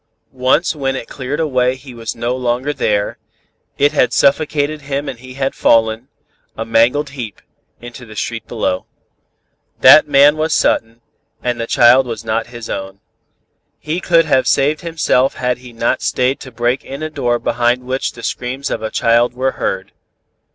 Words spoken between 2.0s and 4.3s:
no longer there, it had